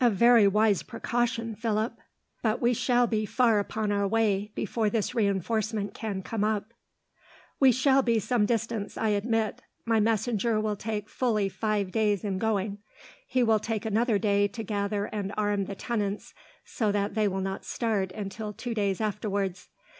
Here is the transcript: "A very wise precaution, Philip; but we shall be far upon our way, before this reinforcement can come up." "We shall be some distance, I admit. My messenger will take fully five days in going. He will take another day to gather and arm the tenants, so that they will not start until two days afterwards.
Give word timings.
"A 0.00 0.08
very 0.08 0.46
wise 0.46 0.84
precaution, 0.84 1.56
Philip; 1.56 1.98
but 2.42 2.60
we 2.62 2.72
shall 2.72 3.08
be 3.08 3.26
far 3.26 3.58
upon 3.58 3.90
our 3.90 4.06
way, 4.06 4.52
before 4.54 4.88
this 4.88 5.16
reinforcement 5.16 5.94
can 5.94 6.22
come 6.22 6.44
up." 6.44 6.72
"We 7.58 7.72
shall 7.72 8.00
be 8.00 8.20
some 8.20 8.46
distance, 8.46 8.96
I 8.96 9.08
admit. 9.08 9.62
My 9.84 9.98
messenger 9.98 10.60
will 10.60 10.76
take 10.76 11.08
fully 11.08 11.48
five 11.48 11.90
days 11.90 12.22
in 12.22 12.38
going. 12.38 12.78
He 13.26 13.42
will 13.42 13.58
take 13.58 13.84
another 13.84 14.16
day 14.16 14.46
to 14.46 14.62
gather 14.62 15.06
and 15.06 15.34
arm 15.36 15.64
the 15.64 15.74
tenants, 15.74 16.34
so 16.64 16.92
that 16.92 17.16
they 17.16 17.26
will 17.26 17.40
not 17.40 17.64
start 17.64 18.12
until 18.12 18.52
two 18.52 18.74
days 18.74 19.00
afterwards. 19.00 19.70